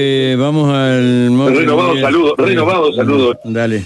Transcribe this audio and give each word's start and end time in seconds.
Eh, 0.00 0.36
vamos 0.38 0.72
al... 0.72 1.36
Renovado 1.56 1.98
saludo, 1.98 2.36
renovado 2.36 2.92
saludo. 2.92 3.40
Dale. 3.42 3.84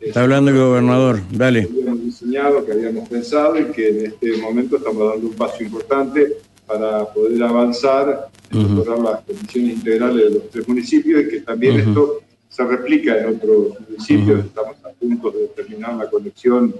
Está 0.00 0.22
hablando 0.22 0.52
el 0.52 0.58
gobernador, 0.58 1.20
dale. 1.32 1.66
Que 1.66 1.80
habíamos 1.80 2.04
diseñado, 2.04 2.64
que 2.64 2.72
habíamos 2.72 3.08
pensado 3.08 3.58
y 3.58 3.64
que 3.72 3.88
en 3.88 4.06
este 4.06 4.36
momento 4.36 4.76
estamos 4.76 5.10
dando 5.10 5.26
un 5.26 5.34
paso 5.34 5.60
importante 5.64 6.36
para 6.66 7.04
poder 7.06 7.42
avanzar 7.42 8.28
en 8.52 8.76
mejorar 8.76 8.98
las 9.00 9.20
condiciones 9.24 9.74
integrales 9.74 10.24
de 10.24 10.30
los 10.38 10.50
tres 10.50 10.68
municipios 10.68 11.24
y 11.24 11.28
que 11.28 11.40
también 11.40 11.80
esto 11.80 12.20
se 12.48 12.64
replica 12.64 13.18
en 13.18 13.36
otros 13.36 13.74
municipios. 13.88 14.44
Estamos 14.44 14.76
a 14.84 14.90
punto 14.90 15.32
de 15.32 15.48
terminar 15.48 15.94
la 15.94 16.08
conexión 16.08 16.72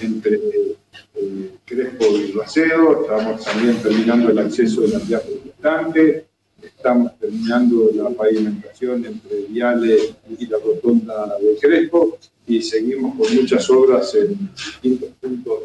entre 0.00 0.34
eh, 1.14 1.50
Crespo 1.64 2.04
y 2.14 2.32
Racedo, 2.32 3.02
estamos 3.02 3.42
también 3.42 3.76
terminando 3.82 4.30
el 4.30 4.38
acceso 4.38 4.82
de 4.82 4.88
la 4.88 4.98
vía 4.98 5.22
protestante, 5.22 6.27
estamos 6.62 7.18
terminando 7.18 7.90
la 7.94 8.10
pavimentación 8.10 9.04
entre 9.04 9.42
Viale 9.48 10.14
y 10.38 10.46
la 10.46 10.58
rotonda 10.58 11.36
de 11.38 11.56
Crespo 11.60 12.18
y 12.46 12.62
seguimos 12.62 13.16
con 13.16 13.34
muchas 13.34 13.68
obras 13.70 14.14
en 14.14 14.50
distintos 14.54 15.10
puntos 15.20 15.58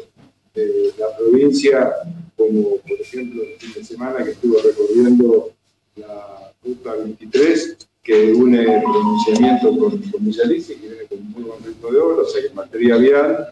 de 0.54 0.92
la 0.98 1.16
provincia, 1.16 1.92
como 2.36 2.76
por 2.76 3.00
ejemplo 3.00 3.42
el 3.42 3.58
fin 3.58 3.72
de 3.74 3.84
semana 3.84 4.24
que 4.24 4.32
estuve 4.32 4.62
recorriendo 4.62 5.50
la 5.96 6.52
ruta 6.62 6.94
23, 6.94 7.76
que 8.02 8.32
une 8.32 8.60
el 8.60 8.82
pronunciamiento 8.82 9.76
con, 9.76 9.98
con 9.98 10.24
Villalice, 10.24 10.74
que 10.74 10.88
viene 10.88 11.04
con 11.08 11.30
muy 11.30 11.42
buen 11.42 11.64
ritmo 11.64 11.90
de 11.90 11.98
obra, 11.98 12.22
o 12.22 12.26
sea 12.26 12.42
que 12.42 12.48
en 12.48 12.54
materia 12.54 12.96
vial, 12.96 13.46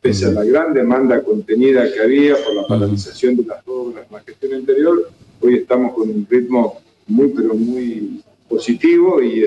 pese 0.00 0.26
a 0.26 0.30
la 0.30 0.44
gran 0.44 0.72
demanda 0.72 1.22
contenida 1.22 1.92
que 1.92 2.00
había 2.00 2.34
por 2.42 2.54
la 2.54 2.66
paralización 2.66 3.36
de 3.36 3.44
las 3.44 3.66
obras, 3.66 4.06
la 4.10 4.20
gestión 4.20 4.54
anterior, 4.54 5.10
hoy 5.44 5.56
estamos 5.56 5.92
con 5.92 6.08
un 6.08 6.26
ritmo 6.28 6.80
muy, 7.06 7.28
pero 7.28 7.54
muy 7.54 8.22
positivo 8.48 9.22
y 9.22 9.44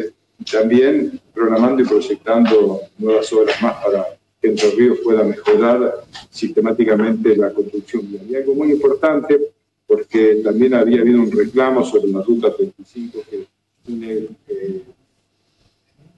también 0.50 1.20
programando 1.34 1.82
y 1.82 1.86
proyectando 1.86 2.82
nuevas 3.00 3.34
obras 3.34 3.62
más 3.64 3.84
para 3.84 4.06
que 4.40 4.50
Entre 4.50 4.70
Ríos 4.72 5.00
pueda 5.04 5.24
mejorar 5.24 6.06
sistemáticamente 6.30 7.36
la 7.36 7.52
construcción 7.52 8.08
vial. 8.12 8.26
Y 8.30 8.36
algo 8.36 8.54
muy 8.54 8.72
importante, 8.72 9.40
porque 9.88 10.42
también 10.44 10.76
había 10.76 11.02
habido 11.02 11.20
un 11.20 11.32
reclamo 11.32 11.84
sobre 11.84 12.12
la 12.12 12.22
ruta 12.22 12.56
35 12.56 13.20
que 13.28 13.48
une 13.88 14.28
eh, 14.48 14.84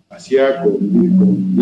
hacia 0.10 0.62
con, 0.62 0.74
con 0.74 1.58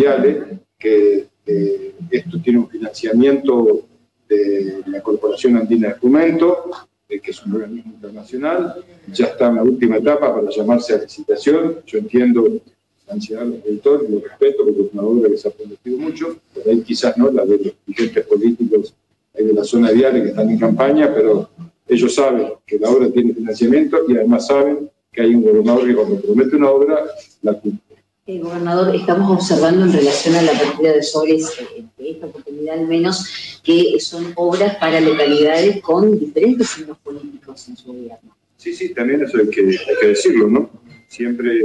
que 0.76 1.26
eh, 1.46 1.94
esto 2.10 2.40
tiene 2.42 2.58
un 2.58 2.68
financiamiento 2.68 3.86
de 4.28 4.82
la 4.86 5.00
Corporación 5.00 5.56
Andina 5.56 5.88
de 5.88 5.94
Fomento, 5.94 6.70
eh, 7.08 7.20
que 7.20 7.30
es 7.30 7.42
un 7.44 7.54
organismo 7.54 7.92
internacional, 7.94 8.84
ya 9.12 9.26
está 9.26 9.48
en 9.48 9.56
la 9.56 9.62
última 9.62 9.96
etapa 9.96 10.34
para 10.34 10.50
llamarse 10.50 10.94
a 10.94 10.98
licitación. 10.98 11.76
Yo 11.86 11.98
entiendo 11.98 12.60
la 13.06 13.14
ansiedad 13.14 13.46
del 13.46 13.62
editor, 13.64 14.04
lo 14.08 14.20
respeto 14.20 14.64
porque 14.64 14.82
es 14.82 14.92
una 14.92 15.02
obra 15.02 15.30
que 15.30 15.38
se 15.38 15.48
ha 15.48 15.50
prometido 15.50 15.98
mucho, 15.98 16.36
por 16.54 16.68
ahí 16.68 16.82
quizás 16.82 17.16
no 17.16 17.30
la 17.30 17.44
de 17.44 17.58
los 17.58 17.74
dirigentes 17.86 18.26
políticos 18.26 18.94
de 19.34 19.52
la 19.52 19.64
zona 19.64 19.90
vial 19.92 20.22
que 20.22 20.28
están 20.28 20.50
en 20.50 20.58
campaña, 20.58 21.12
pero 21.14 21.48
ellos 21.86 22.14
saben 22.14 22.52
que 22.66 22.78
la 22.78 22.90
obra 22.90 23.10
tiene 23.10 23.32
financiamiento 23.32 23.98
y 24.08 24.16
además 24.16 24.46
saben 24.46 24.90
que 25.12 25.22
hay 25.22 25.34
un 25.34 25.42
gobernador 25.42 25.86
que 25.86 25.94
cuando 25.94 26.20
promete 26.20 26.56
una 26.56 26.70
obra 26.70 27.04
la 27.42 27.54
cumple. 27.54 27.96
Eh, 28.26 28.40
gobernador, 28.40 28.94
estamos 28.94 29.30
observando 29.30 29.86
en 29.86 29.92
relación 29.94 30.34
a 30.34 30.42
la 30.42 30.52
partida 30.52 30.92
de 30.92 31.02
sobres, 31.02 31.50
eh, 31.60 31.84
de 31.96 32.10
esta 32.10 32.26
oportunidad 32.26 32.78
al 32.78 32.86
menos, 32.86 33.24
que 33.62 33.98
son 34.00 34.32
obras 34.36 34.76
para 34.76 35.00
localidades 35.00 35.80
con 35.80 36.18
diferentes 36.18 36.68
signos 36.70 36.98
políticos 36.98 37.68
en 37.68 37.76
su 37.76 37.88
gobierno. 37.88 38.36
Sí, 38.56 38.74
sí, 38.74 38.92
también 38.92 39.22
eso 39.22 39.38
hay 39.38 39.48
que, 39.48 39.60
hay 39.60 39.96
que 40.00 40.06
decirlo, 40.08 40.48
¿no? 40.48 40.70
Siempre 41.06 41.62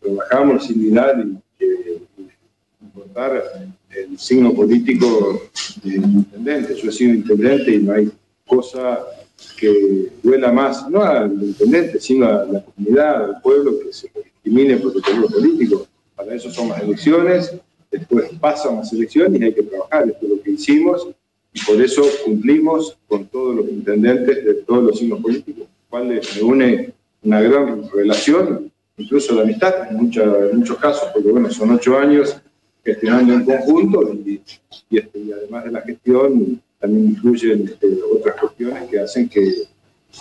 trabajamos 0.00 0.66
sin 0.66 0.82
mirar 0.82 1.24
y 1.60 1.68
importar 2.80 3.72
el 3.90 4.18
signo 4.18 4.54
político 4.54 5.42
del 5.82 6.04
intendente. 6.04 6.76
Yo 6.76 6.88
he 6.88 6.92
sido 6.92 7.14
intendente 7.14 7.74
y 7.74 7.78
no 7.78 7.92
hay 7.92 8.10
cosa 8.46 9.04
que 9.58 10.12
duela 10.22 10.52
más, 10.52 10.88
no 10.88 11.02
al 11.02 11.32
intendente, 11.42 12.00
sino 12.00 12.26
a 12.26 12.44
la 12.44 12.64
comunidad, 12.64 13.24
al 13.24 13.42
pueblo, 13.42 13.78
que 13.80 13.92
se 13.92 14.10
discrimine 14.24 14.76
por 14.76 14.94
el 14.96 15.02
color 15.02 15.32
político. 15.32 15.86
Para 16.14 16.34
eso 16.34 16.50
son 16.50 16.68
las 16.68 16.82
elecciones, 16.82 17.54
después 17.90 18.30
pasan 18.40 18.76
las 18.76 18.92
elecciones 18.92 19.40
y 19.40 19.44
hay 19.44 19.54
que 19.54 19.62
trabajar. 19.62 20.08
Esto 20.08 20.24
es 20.24 20.30
lo 20.30 20.42
que 20.42 20.50
hicimos 20.52 21.08
y 21.58 21.64
por 21.64 21.80
eso 21.82 22.02
cumplimos 22.24 22.96
con 23.06 23.26
todos 23.26 23.56
los 23.56 23.68
intendentes 23.68 24.44
de 24.44 24.54
todos 24.54 24.84
los 24.84 24.98
signos 24.98 25.20
políticos, 25.20 25.66
cuales 25.88 26.26
se 26.26 26.42
une 26.42 26.92
una 27.22 27.40
gran 27.40 27.88
relación, 27.90 28.70
incluso 28.96 29.34
de 29.34 29.42
amistad, 29.42 29.90
en, 29.90 29.98
en 29.98 30.58
muchos 30.58 30.78
casos, 30.78 31.08
porque 31.12 31.30
bueno, 31.30 31.50
son 31.50 31.70
ocho 31.70 31.98
años 31.98 32.36
gestionando 32.84 33.34
en 33.34 33.44
conjunto 33.44 34.14
y, 34.14 34.40
este, 34.90 35.18
y 35.18 35.32
además 35.32 35.64
de 35.64 35.72
la 35.72 35.80
gestión 35.82 36.62
también 36.78 37.10
incluyen 37.10 37.64
este, 37.64 37.98
otras 38.02 38.36
cuestiones 38.36 38.88
que 38.88 39.00
hacen 39.00 39.28
que, 39.28 39.64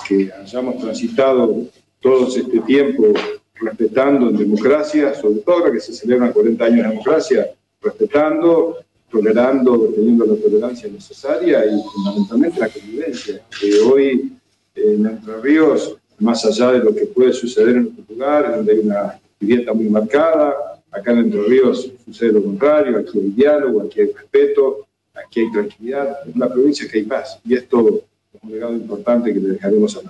que 0.07 0.31
hayamos 0.33 0.79
transitado 0.79 1.63
todo 2.01 2.27
este 2.27 2.59
tiempo 2.61 3.13
respetando 3.55 4.29
en 4.29 4.37
democracia, 4.37 5.13
sobre 5.15 5.39
todo 5.39 5.57
ahora 5.57 5.71
que 5.71 5.79
se 5.79 5.93
celebran 5.93 6.33
40 6.33 6.65
años 6.65 6.83
de 6.83 6.89
democracia, 6.89 7.47
respetando, 7.81 8.77
tolerando, 9.09 9.91
teniendo 9.95 10.25
la 10.25 10.35
tolerancia 10.35 10.89
necesaria 10.89 11.65
y 11.65 11.81
fundamentalmente 11.93 12.59
la 12.59 12.69
convivencia, 12.69 13.41
que 13.59 13.79
hoy 13.79 14.33
en 14.75 15.05
Entre 15.05 15.41
Ríos, 15.41 15.95
más 16.19 16.45
allá 16.45 16.73
de 16.73 16.79
lo 16.79 16.93
que 16.93 17.05
puede 17.05 17.33
suceder 17.33 17.77
en 17.77 17.87
otro 17.87 18.03
lugar, 18.09 18.55
donde 18.57 18.73
hay 18.73 18.79
una 18.79 19.19
vivienda 19.39 19.73
muy 19.73 19.89
marcada, 19.89 20.55
acá 20.91 21.11
en 21.11 21.19
Entre 21.19 21.41
Ríos 21.43 21.89
sucede 22.05 22.33
lo 22.33 22.43
contrario, 22.43 22.97
aquí 22.97 23.17
hay 23.17 23.29
diálogo, 23.29 23.81
aquí 23.81 24.01
hay 24.01 24.11
respeto, 24.11 24.87
aquí 25.13 25.41
hay 25.41 25.51
tranquilidad, 25.51 26.17
es 26.27 26.35
una 26.35 26.49
provincia 26.49 26.87
que 26.87 26.97
hay 26.99 27.03
paz, 27.05 27.39
y 27.45 27.55
esto 27.55 28.01
es 28.33 28.43
un 28.43 28.51
legado 28.51 28.73
importante 28.73 29.33
que 29.33 29.39
le 29.39 29.49
dejaremos 29.49 29.95
a 29.97 30.01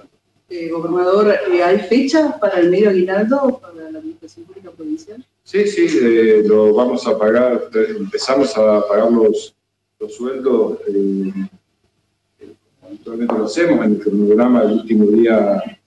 eh, 0.50 0.69
gobernador, 0.69 1.35
eh, 1.52 1.62
¿hay 1.62 1.80
fecha 1.80 2.40
para 2.40 2.59
el 2.59 2.69
medio 2.69 2.90
aguinaldo 2.90 3.59
para 3.59 3.91
la 3.91 4.00
Administración 4.00 4.46
Pública 4.46 4.72
Provincial? 4.72 5.25
Sí, 5.44 5.68
sí, 5.68 5.88
eh, 6.02 6.44
lo 6.46 6.74
vamos 6.74 7.06
a 7.06 7.18
pagar, 7.18 7.69
empezamos 7.74 8.57
a 8.57 8.88
pagar 8.88 9.12
los, 9.12 9.53
los 10.00 10.16
sueldos, 10.16 10.80
habitualmente 12.81 13.36
lo 13.36 13.46
hacemos 13.46 13.86
en 13.86 13.91
el 13.91 14.00
cronograma 14.00 14.63
del 14.63 14.74
último 14.74 15.06
día 15.07 15.80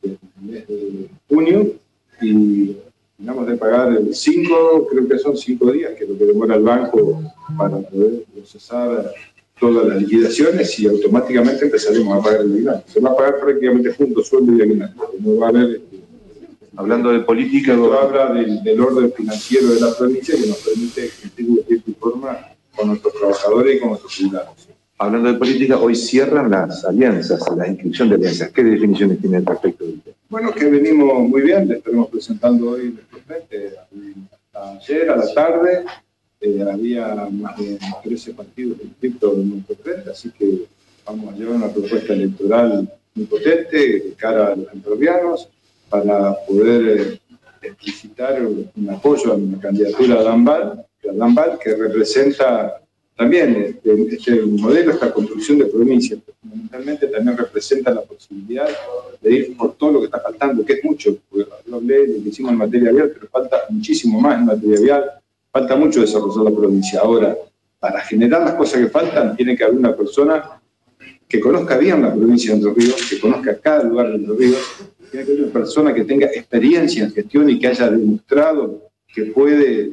del 0.00 0.18
mes 0.42 0.68
de 0.68 1.08
junio 1.28 1.72
y 2.20 2.76
terminamos 3.16 3.46
de 3.48 3.56
pagar 3.56 3.96
el 3.96 4.14
5, 4.14 4.86
creo 4.90 5.08
que 5.08 5.18
son 5.18 5.36
5 5.36 5.72
días, 5.72 5.92
que 5.98 6.04
es 6.04 6.10
lo 6.10 6.16
que 6.16 6.24
demora 6.24 6.54
el 6.54 6.62
banco 6.62 7.20
para 7.56 7.78
poder 7.78 8.24
procesar 8.32 9.12
todas 9.72 9.86
las 9.88 10.02
liquidaciones 10.02 10.78
y 10.78 10.86
automáticamente 10.86 11.64
empezaremos 11.64 12.18
a 12.18 12.22
pagar 12.22 12.40
el 12.42 12.52
aguinaldo. 12.52 12.84
Se 12.86 13.00
va 13.00 13.10
a 13.10 13.16
pagar 13.16 13.40
prácticamente 13.40 13.92
junto 13.92 14.22
sueldo 14.22 14.52
y 14.52 14.62
aguinaldo. 14.62 15.10
No 15.20 15.36
va 15.38 15.46
a 15.46 15.48
haber, 15.50 15.70
este, 15.76 16.04
Hablando 16.76 17.12
de 17.12 17.20
política, 17.20 17.72
esto 17.72 17.92
habla 17.94 18.32
del, 18.32 18.62
del, 18.64 18.80
orden 18.80 19.12
financiero 19.12 19.68
de 19.68 19.80
la 19.80 19.94
provincia 19.96 20.34
que 20.34 20.48
nos 20.48 20.58
permite 20.58 21.08
cumplir 21.20 21.64
de 21.66 21.82
y 21.86 21.94
forma 21.94 22.36
con 22.74 22.88
nuestros 22.88 23.14
trabajadores 23.14 23.76
y 23.76 23.78
con 23.78 23.88
nuestros 23.90 24.12
ciudadanos. 24.12 24.68
Hablando 24.98 25.32
de 25.32 25.38
política, 25.38 25.78
hoy 25.78 25.94
cierran 25.94 26.50
las 26.50 26.84
alianzas, 26.84 27.40
la 27.56 27.68
inscripción 27.68 28.08
de 28.08 28.16
alianzas. 28.16 28.50
¿Qué 28.50 28.64
definiciones 28.64 29.20
tiene 29.20 29.36
al 29.36 29.46
respecto? 29.46 29.84
Bueno, 30.28 30.52
que 30.52 30.64
venimos 30.64 31.28
muy 31.28 31.42
bien, 31.42 31.68
le 31.68 31.76
estaremos 31.76 32.08
presentando 32.08 32.70
hoy 32.70 32.92
nuestro 32.92 33.18
frente. 33.20 33.74
Ayer 34.52 35.10
a 35.10 35.16
la 35.16 35.32
tarde 35.32 35.84
eh, 36.44 36.62
había 36.70 37.28
más 37.30 37.56
de 37.58 37.78
13 38.02 38.34
partidos 38.34 38.78
inscritos 38.82 39.34
en 39.34 39.50
nuestro 39.50 39.76
frente, 39.76 40.10
así 40.10 40.30
que 40.30 40.66
vamos 41.06 41.32
a 41.32 41.36
llevar 41.36 41.56
una 41.56 41.72
propuesta 41.72 42.12
electoral 42.12 42.92
muy 43.14 43.26
potente 43.26 43.76
de 43.76 44.14
cara 44.16 44.48
a 44.48 44.56
los 44.56 44.72
entrovianos 44.72 45.48
para 45.88 46.34
poder 46.46 46.98
eh, 47.00 47.20
explicitar 47.62 48.44
un 48.44 48.90
apoyo 48.90 49.32
a 49.32 49.38
la 49.38 49.58
candidatura 49.58 50.18
de 50.18 50.24
Dambal, 50.24 50.86
Dambal 51.02 51.58
que 51.58 51.74
representa 51.74 52.80
también 53.16 53.56
este, 53.56 54.14
este, 54.14 54.42
modelo, 54.42 54.92
esta 54.92 55.12
construcción 55.12 55.58
de 55.58 55.66
provincia, 55.66 56.18
fundamentalmente 56.40 57.06
también 57.06 57.36
representa 57.36 57.92
la 57.92 58.02
posibilidad 58.02 58.68
de 59.22 59.32
ir 59.32 59.56
por 59.56 59.74
todo 59.76 59.92
lo 59.92 59.98
que 60.00 60.06
está 60.06 60.20
faltando, 60.20 60.64
que 60.64 60.74
es 60.74 60.84
mucho, 60.84 61.16
porque 61.30 61.48
yo 61.66 61.76
hablé 61.76 62.08
lo 62.08 62.22
que 62.22 62.28
hicimos 62.28 62.52
en 62.52 62.58
materia 62.58 62.90
vial, 62.90 63.12
pero 63.14 63.28
falta 63.28 63.58
muchísimo 63.70 64.20
más 64.20 64.38
en 64.38 64.46
materia 64.46 64.80
vial, 64.80 65.04
falta 65.54 65.76
mucho 65.76 66.00
desarrollar 66.00 66.50
la 66.50 66.50
provincia. 66.50 66.98
Ahora, 66.98 67.36
para 67.78 68.00
generar 68.00 68.42
las 68.42 68.54
cosas 68.54 68.80
que 68.80 68.88
faltan, 68.88 69.36
tiene 69.36 69.56
que 69.56 69.62
haber 69.62 69.76
una 69.76 69.94
persona 69.94 70.60
que 71.28 71.38
conozca 71.38 71.78
bien 71.78 72.02
la 72.02 72.12
provincia 72.12 72.50
de 72.50 72.56
Entre 72.56 72.74
Ríos, 72.74 73.08
que 73.08 73.20
conozca 73.20 73.56
cada 73.60 73.84
lugar 73.84 74.08
de 74.08 74.16
Entre 74.16 74.34
Ríos, 74.34 74.58
tiene 75.12 75.24
que 75.24 75.30
haber 75.30 75.44
una 75.44 75.52
persona 75.52 75.94
que 75.94 76.04
tenga 76.04 76.26
experiencia 76.26 77.04
en 77.04 77.12
gestión 77.12 77.48
y 77.48 77.60
que 77.60 77.68
haya 77.68 77.88
demostrado 77.88 78.82
que 79.14 79.26
puede 79.26 79.80
eh, 79.82 79.92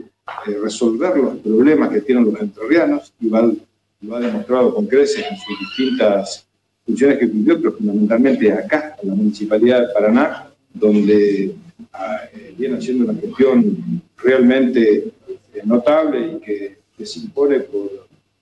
resolver 0.63 1.15
los 1.15 1.37
problemas 1.37 1.89
que 1.89 2.01
tienen 2.01 2.25
los 2.25 2.41
entrerrianos, 2.41 3.13
y 3.19 3.29
lo 3.29 4.15
ha 4.15 4.19
demostrado 4.19 4.73
con 4.73 4.87
creces 4.87 5.23
en 5.29 5.37
sus 5.37 5.59
distintas 5.59 6.47
funciones 6.83 7.19
que 7.19 7.29
cumplió, 7.29 7.59
pero 7.59 7.73
fundamentalmente 7.73 8.51
acá, 8.51 8.95
en 8.99 9.09
la 9.09 9.13
Municipalidad 9.13 9.81
de 9.81 9.93
Paraná, 9.93 10.47
donde 10.73 11.53
ah, 11.93 12.21
eh, 12.33 12.55
viene 12.57 12.77
haciendo 12.77 13.03
una 13.03 13.21
gestión 13.21 14.01
realmente 14.17 15.11
notable 15.65 16.33
y 16.33 16.39
que, 16.39 16.81
se 17.03 17.19
impone 17.19 17.61
por, 17.61 17.89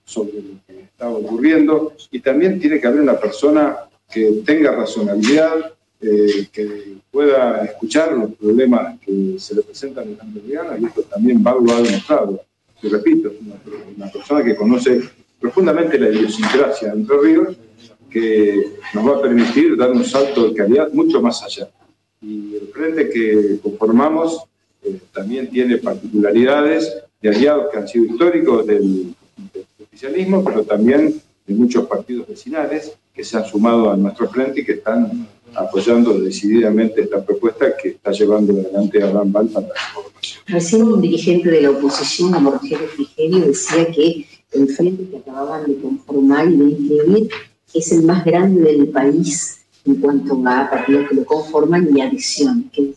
sobre 0.03 0.33
lo 0.33 0.59
que 0.67 0.81
está 0.81 1.09
ocurriendo. 1.09 1.93
Y 2.11 2.19
también 2.19 2.59
tiene 2.59 2.81
que 2.81 2.87
haber 2.87 2.99
una 2.99 3.17
persona 3.17 3.77
que 4.11 4.41
tenga 4.45 4.71
razonabilidad, 4.71 5.73
eh, 6.01 6.47
que 6.51 6.97
pueda 7.09 7.63
escuchar 7.63 8.11
los 8.13 8.33
problemas 8.33 8.99
que 8.99 9.35
se 9.39 9.55
le 9.55 9.61
presentan 9.61 10.09
en 10.09 10.17
la 10.53 10.77
y 10.77 10.85
esto 10.85 11.03
también 11.03 11.41
va, 11.45 11.55
lo 11.55 11.71
ha 11.71 11.81
demostrado. 11.81 12.41
Y 12.81 12.89
repito, 12.89 13.31
una, 13.41 13.55
una 13.95 14.11
persona 14.11 14.43
que 14.43 14.55
conoce 14.55 15.01
profundamente 15.39 15.97
la 15.97 16.09
idiosincrasia 16.09 16.89
de 16.89 16.99
Entre 16.99 17.17
Ríos, 17.17 17.57
que 18.09 18.73
nos 18.93 19.07
va 19.07 19.17
a 19.17 19.21
permitir 19.21 19.77
dar 19.77 19.91
un 19.91 20.03
salto 20.03 20.49
de 20.49 20.55
calidad 20.55 20.91
mucho 20.91 21.21
más 21.21 21.43
allá. 21.43 21.69
Y 22.21 22.55
el 22.55 22.67
frente 22.73 23.09
que 23.09 23.59
conformamos 23.61 24.43
eh, 24.83 24.99
también 25.13 25.49
tiene 25.49 25.77
particularidades 25.77 27.03
de 27.21 27.29
aliados 27.29 27.67
que 27.71 27.77
han 27.77 27.87
sido 27.87 28.05
históricos 28.05 28.65
del, 28.65 29.13
del 29.53 29.65
oficialismo, 29.83 30.43
pero 30.43 30.63
también 30.63 31.21
de 31.45 31.53
muchos 31.53 31.87
partidos 31.87 32.27
vecinales 32.27 32.93
que 33.13 33.23
se 33.23 33.37
han 33.37 33.45
sumado 33.45 33.91
a 33.91 33.97
nuestro 33.97 34.29
frente 34.29 34.61
y 34.61 34.65
que 34.65 34.73
están 34.73 35.27
apoyando 35.55 36.17
decididamente 36.19 37.01
esta 37.01 37.23
propuesta 37.23 37.75
que 37.75 37.89
está 37.89 38.11
llevando 38.11 38.53
adelante 38.53 39.03
Abraham 39.03 39.31
Val 39.31 39.47
para 39.47 39.67
la. 39.67 39.73
Recién 40.47 40.83
un 40.83 41.01
dirigente 41.01 41.49
de 41.49 41.61
la 41.61 41.71
oposición, 41.71 42.33
Amorgero 42.33 42.87
Frigerio, 42.87 43.45
decía 43.45 43.91
que 43.91 44.25
el 44.51 44.67
frente 44.69 45.07
que 45.09 45.17
acababan 45.17 45.65
de 45.65 45.79
conformar 45.79 46.47
y 46.49 46.57
de 46.57 46.63
inscribir 46.65 47.29
es 47.73 47.91
el 47.91 48.03
más 48.03 48.25
grande 48.25 48.61
del 48.61 48.87
país 48.89 49.61
en 49.85 49.95
cuanto 49.95 50.41
a 50.45 50.69
partidos 50.69 51.09
que 51.09 51.15
lo 51.15 51.25
conforman 51.25 51.87
y 51.95 52.01
adhesión. 52.01 52.69
¿Qué? 52.73 52.93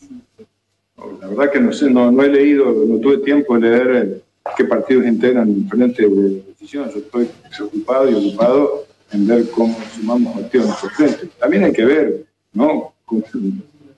La 1.21 1.29
verdad 1.29 1.53
que 1.53 1.61
no 1.61 1.73
sé, 1.73 1.91
no, 1.91 2.11
no 2.11 2.23
he 2.23 2.29
leído, 2.29 2.73
no 2.87 2.99
tuve 2.99 3.19
tiempo 3.19 3.59
de 3.59 3.69
leer 3.69 3.91
eh, 3.97 4.21
qué 4.57 4.65
partidos 4.65 5.07
integran 5.07 5.49
el 5.49 5.69
frente 5.69 6.03
de 6.03 6.09
oposición. 6.09 6.91
Yo 6.91 6.99
estoy 6.99 7.29
preocupado 7.57 8.11
y 8.11 8.15
ocupado 8.15 8.87
en 9.13 9.27
ver 9.27 9.49
cómo 9.51 9.77
sumamos 9.95 10.37
activos 10.37 10.67
a 10.67 10.69
nuestro 10.71 10.91
frente. 10.91 11.29
También 11.39 11.65
hay 11.65 11.73
que 11.73 11.85
ver, 11.85 12.25
¿no? 12.53 12.93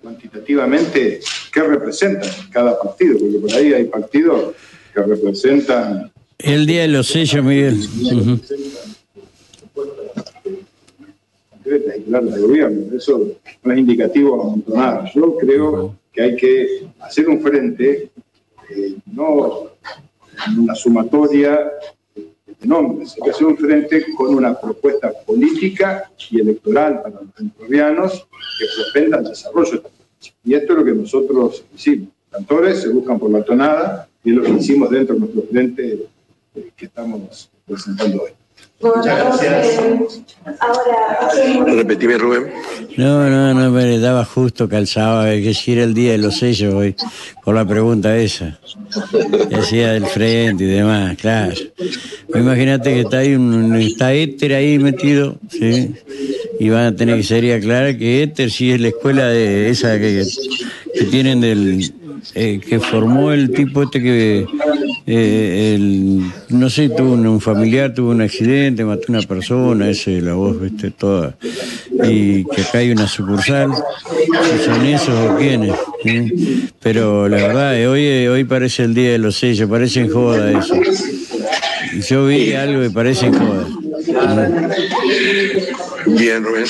Cuantitativamente, 0.03 1.21
qué 1.53 1.63
representan 1.63 2.31
cada 2.51 2.79
partido, 2.79 3.19
porque 3.19 3.39
por 3.39 3.53
ahí 3.53 3.73
hay 3.73 3.85
partidos 3.85 4.55
que 4.93 5.03
representan 5.03 6.11
El 6.39 6.67
día 6.67 6.83
de 6.83 6.89
los 6.89 7.07
sellos, 7.09 7.45
Miguel. 7.45 7.81
De 11.65 12.41
gobierno. 12.41 12.95
Eso 12.95 13.39
no 13.63 13.73
es 13.73 13.79
indicativo 13.79 14.63
a. 14.77 15.11
Yo 15.15 15.37
creo 15.39 15.95
que 16.15 16.23
hay 16.23 16.37
que 16.37 16.87
hacer 17.01 17.29
un 17.29 17.43
frente, 17.43 18.11
eh, 18.71 18.95
no 19.13 19.73
una 20.57 20.75
sumatoria 20.75 21.73
de 22.15 22.67
nombres, 22.67 23.15
hay 23.15 23.23
que 23.23 23.31
hacer 23.31 23.47
un 23.47 23.57
frente 23.57 24.07
con 24.17 24.35
una 24.35 24.59
propuesta 24.59 25.13
política 25.27 26.11
y 26.31 26.41
electoral 26.41 27.03
para 27.03 27.21
los 27.21 27.41
entrerrianos 27.41 28.27
que 28.59 28.67
propenda 28.77 29.19
el 29.19 29.25
desarrollo 29.25 29.71
de 29.71 29.77
esta 29.77 29.89
provincia. 29.89 30.35
Y 30.45 30.55
esto 30.55 30.73
es 30.73 30.79
lo 30.79 30.85
que 30.85 30.93
nosotros 30.93 31.65
hicimos. 31.75 32.09
Cantores 32.31 32.83
se 32.83 32.89
buscan 32.89 33.19
por 33.19 33.31
la 33.31 33.43
tonada 33.43 34.09
y 34.23 34.31
es 34.31 34.37
lo 34.37 34.43
que 34.43 34.51
hicimos 34.51 34.91
dentro 34.91 35.15
de 35.15 35.21
nuestro 35.21 35.43
frente 35.43 36.07
eh, 36.55 36.71
que 36.77 36.87
estamos 36.87 37.51
presentando 37.67 38.23
hoy. 38.23 38.31
Gobernador, 38.81 39.41
eh, 39.43 39.99
ahora, 40.61 41.65
Repetime, 41.67 42.19
Rubén. 42.19 42.53
No, 42.97 43.29
no, 43.31 43.55
no, 43.55 43.71
me 43.71 43.99
daba 43.99 44.25
justo 44.25 44.69
calzaba 44.69 45.27
que 45.31 45.55
si 45.55 45.73
era 45.73 45.85
el 45.85 45.95
día 45.95 46.13
de 46.13 46.19
los 46.19 46.39
sellos 46.39 46.75
hoy, 46.75 46.95
por 47.45 47.55
la 47.55 47.67
pregunta 47.67 48.17
esa. 48.17 48.59
Que 49.49 49.57
hacía 49.57 49.93
del 49.93 50.07
frente 50.07 50.65
y 50.65 50.67
demás, 50.67 51.17
claro. 51.17 51.55
Imagínate 52.35 52.93
que 52.93 53.01
está 53.01 53.19
ahí 53.19 53.35
un, 53.35 53.75
está 53.77 54.13
Éter 54.13 54.55
ahí 54.55 54.79
metido, 54.79 55.37
¿sí? 55.51 55.95
Y 56.61 56.69
van 56.69 56.87
a 56.87 56.97
tener 56.97 57.17
que 57.17 57.23
sería 57.23 57.57
aclarar 57.57 57.97
que 57.97 58.23
Éter 58.23 58.51
sí 58.51 58.73
es 58.73 58.81
la 58.81 58.89
escuela 58.89 59.29
de 59.29 59.71
esa 59.71 59.99
que, 59.99 60.25
que 60.95 61.05
tienen 61.05 61.41
del 61.41 61.93
eh, 62.35 62.61
que 62.67 62.81
formó 62.81 63.33
el 63.33 63.51
tipo 63.51 63.83
este 63.83 64.03
que 64.03 64.47
eh, 65.07 65.75
el, 65.75 66.23
no 66.49 66.71
sé, 66.71 66.89
tuvo 66.89 67.13
un, 67.13 67.41
familiar, 67.41 67.93
tuvo 67.93 68.11
un 68.11 68.23
accidente, 68.23 68.85
mató 68.85 69.05
una 69.09 69.21
persona, 69.23 69.91
ese 69.91 70.23
la 70.23 70.33
voz, 70.35 70.59
viste, 70.61 70.91
toda. 70.91 71.37
Y 72.05 72.45
que 72.45 72.63
acá 72.63 72.79
hay 72.79 72.91
una 72.91 73.07
sucursal, 73.07 73.71
son 74.65 74.87
esos 74.87 75.31
o 75.31 75.37
quiénes. 75.37 75.75
Pero 76.81 77.29
la 77.29 77.37
verdad, 77.37 77.79
eh, 77.79 77.87
hoy, 77.87 78.05
eh, 78.05 78.29
hoy 78.31 78.45
parece 78.45 78.85
el 78.85 78.95
día 78.95 79.13
de 79.13 79.19
los 79.19 79.37
sellos, 79.37 79.69
parece 79.69 80.01
en 80.01 80.11
joda 80.11 80.59
eso. 80.59 80.75
Yo 82.09 82.27
vi 82.27 82.55
algo 82.55 82.81
que 82.83 82.91
parece 82.91 83.27
en 83.27 83.35
joda. 83.35 83.67
Bien, 86.07 86.45
Rubén. 86.45 86.65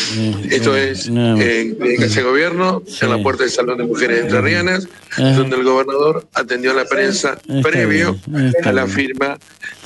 Esto 0.51 0.77
es 0.77 1.09
no. 1.11 1.41
en 1.41 1.75
Clínica 1.75 2.07
de 2.07 2.23
Gobierno, 2.23 2.83
en 3.01 3.11
la 3.11 3.23
puerta 3.23 3.43
del 3.43 3.53
Salón 3.53 3.79
de 3.79 3.85
Mujeres 3.85 4.21
Entrerrianas, 4.23 4.89
Ajá. 5.13 5.33
donde 5.33 5.57
el 5.57 5.65
gobernador 5.65 6.27
atendió 6.35 6.71
a 6.71 6.75
la 6.75 6.85
prensa 6.85 7.39
previo 7.63 8.17
a 8.65 8.73
la 8.73 8.87
firma 8.87 9.39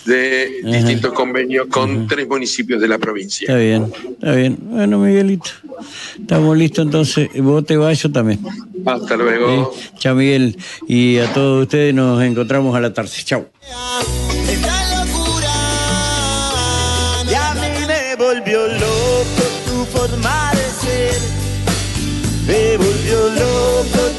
de 0.05 0.62
distintos 0.65 1.12
convenios 1.12 1.67
con 1.69 2.06
tres 2.06 2.27
municipios 2.29 2.81
de 2.81 2.89
la 2.89 2.99
provincia. 2.99 3.47
Está 3.47 3.59
bien, 3.59 3.93
está 4.12 4.33
bien. 4.33 4.59
Bueno, 4.61 4.99
Miguelito, 4.99 5.51
estamos 6.19 6.56
listos 6.56 6.87
entonces. 6.87 7.29
Vos 7.37 7.65
te 7.65 7.77
vas, 7.77 8.03
yo 8.03 8.11
también. 8.11 8.41
Hasta 8.87 9.17
luego. 9.17 9.73
¿sí? 9.75 9.91
Chao, 9.99 10.15
Miguel. 10.15 10.56
Y 10.87 11.19
a 11.19 11.33
todos 11.33 11.62
ustedes 11.62 11.94
nos 11.94 12.23
encontramos 12.23 12.75
a 12.75 12.81
la 12.81 12.93
tarde. 12.93 13.11
Chao. 13.25 13.49